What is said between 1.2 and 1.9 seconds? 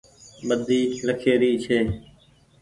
ري ڇي